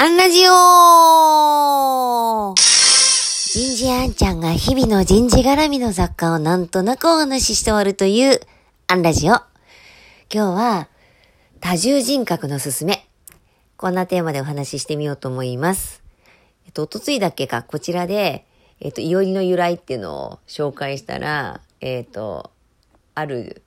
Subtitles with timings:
[0.00, 8.38] アンラジオ人事あんちゃんが日々の人事絡みの雑貨をなんとなくお話しして終わるという
[8.86, 9.32] アンラジオ。
[9.32, 9.42] 今
[10.30, 10.88] 日は
[11.58, 13.08] 多重人格のすすめ。
[13.76, 16.04] こんなテーマでお話ししてみようと思います。
[16.66, 18.46] えっと、おとついだっけか、こちらで、
[18.78, 22.52] えっと、いおりの由来っていうのを紹介したら、えっと、
[23.16, 23.62] ある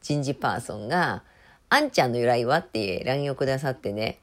[0.00, 1.22] 人事パーソンが、
[1.68, 4.20] あんちゃんの由来はって LINE をくださってね、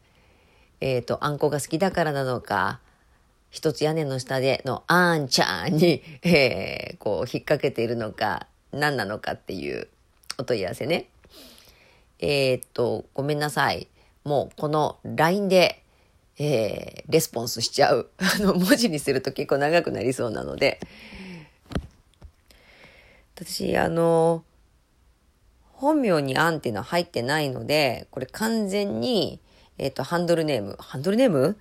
[0.81, 2.79] えっ、ー、と、あんこが好きだからなのか、
[3.51, 9.87] 一つ屋根の下でのあんちゃんに、えー、こう、引っ掛けているのか、何なのかっていう
[10.37, 11.09] お問い合わせね。
[12.19, 13.87] えっ、と、ごめんなさい。
[14.23, 15.83] もう、この LINE で、
[16.39, 18.09] えー、レスポンスしちゃう。
[18.17, 20.79] あの、文字にすると結構長くなりそうなので。
[23.35, 24.43] 私、あの、
[25.73, 29.39] 本名にあんっていうのは入ってないので、これ完全に、
[29.81, 30.77] えっ、ー、と、ハンドルネーム。
[30.79, 31.57] ハンドルネーム？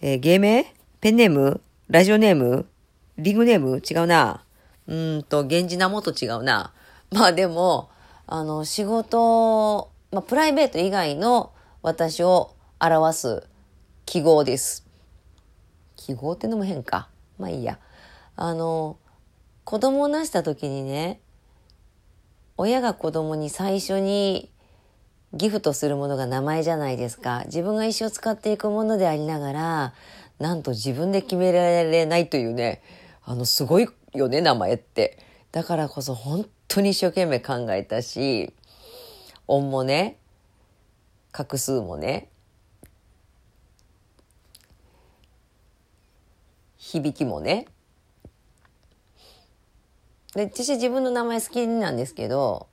[0.00, 0.64] えー、芸名？
[1.02, 1.60] ペンネーム？
[1.88, 2.64] ラジオネーム？
[3.18, 3.82] リングネーム？
[3.88, 4.42] 違うな。
[4.86, 6.72] うんと、源氏名もと違うな。
[7.10, 7.90] まあでも、
[8.26, 13.46] あの、仕事、まあ、プライベート以外の私を表す
[14.06, 14.86] 記号です。
[15.96, 17.10] 記号ってのも変か。
[17.38, 17.78] まあいいや。
[18.36, 18.96] あの、
[19.64, 21.20] 子供をなした時にね、
[22.56, 24.50] 親が子供に最初に
[25.32, 27.42] ギフトするものが名前じゃないですか。
[27.46, 29.94] 自分が一生使っていくものでありながら、
[30.38, 32.82] なんと自分で決められないというね、
[33.24, 35.18] あの、すごいよね、名前って。
[35.52, 38.52] だからこそ本当に一生懸命考えたし、
[39.46, 40.18] 音もね、
[41.32, 42.28] 画数もね、
[46.76, 47.66] 響きもね。
[50.34, 52.66] で、私自分の名前好きなんですけど、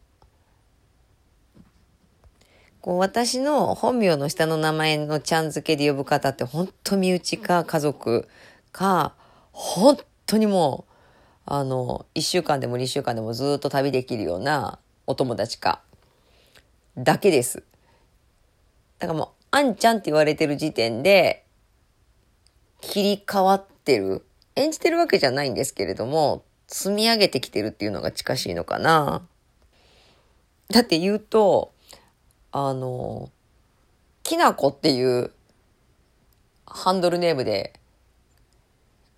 [2.87, 8.29] こう私の本名の下の名前のちゃん付けで呼ぶ方って本当身内か家族
[8.71, 9.13] か、
[9.51, 10.93] 本当にもう、
[11.47, 15.81] あの、1週間でも2週間でもずっと旅できるようなお友達か、
[16.97, 17.65] だけです。
[18.99, 21.43] だからもう、あんちゃんって言われてる時点で、
[22.79, 24.25] 切り替わってる。
[24.55, 29.27] 演じてるわけじゃないんですけれども、積み上げてきてるっていうのが近しいのかな。
[30.69, 31.73] だって言うと、
[32.51, 33.31] あの、
[34.23, 35.31] きなこっていう
[36.65, 37.79] ハンドルネームで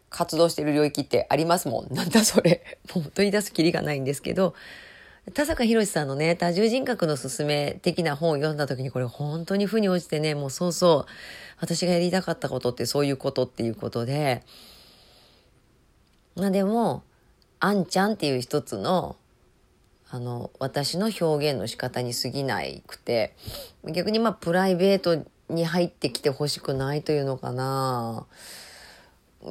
[0.10, 1.88] 活動してる領域ってありますもん。
[1.94, 2.64] なんだそれ。
[2.96, 4.54] もう問い出すきりがないんですけど、
[5.34, 11.12] 田坂博さんのね、多重人格のすすめ的な本を読んだ時にこれ本当に負に落ちてね、もうそうそう、
[11.60, 14.44] 私がやりたかったことってそういうことっていうことで、
[16.36, 17.04] まあでも、
[17.60, 19.18] あんちゃんっていう一つの
[20.12, 23.36] あの、私の表現の仕方に過ぎないくて、
[23.86, 28.26] 逆にまあプライベートに入ってきてほしくないというのかな。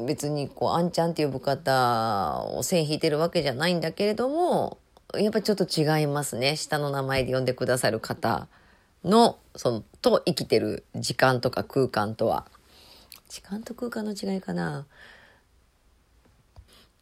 [0.06, 4.78] 別にこう、あんちゃんって呼ぶ方を線引いてるわけじゃないんだけれども、
[5.14, 6.56] やっぱちょっと違いますね。
[6.56, 8.48] 下の名前で呼んでくださる方
[9.04, 12.46] の、その、と生きてる時間とか空間とは。
[13.28, 14.86] 時間と空間の違いかな。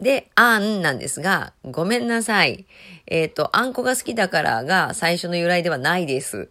[0.01, 2.67] で、あんなんですが、ごめんなさい。
[3.07, 6.51] えっ、ー、と、あんこが好きだからが最初の由来ではないです。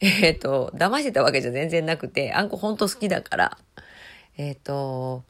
[0.00, 3.58] えっ、ー、と、騙してたわけじゃ全然なくて、あんこほんと好きだから。
[4.36, 5.24] えっ、ー、と、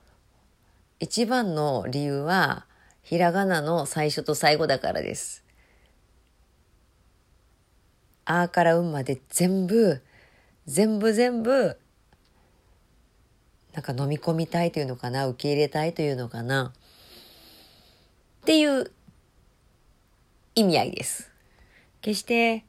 [1.01, 2.67] 一番の理由は、
[3.03, 5.45] ひらがなの最初と最後だからです。
[8.25, 10.03] あーからうんまで全部、
[10.67, 11.79] 全部全部、
[13.73, 16.73] なんか飲み込みたいというのかな、受け入れたいというのかな。
[18.47, 18.93] っていう
[20.55, 21.33] 意味合いです。
[22.01, 22.65] 決して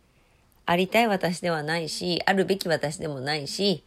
[0.66, 3.84] ありたい私ではないし、あるべき私でもないし、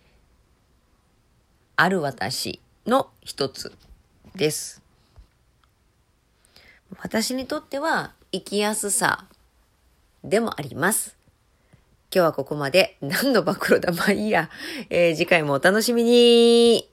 [1.74, 3.76] ある私の一つ
[4.36, 4.80] です。
[7.02, 9.24] 私にとっては生きやすさ
[10.22, 11.16] でもあります。
[12.14, 14.48] 今日はここまで何の暴露だまあいいや。
[14.90, 16.86] えー、次回もお楽しみに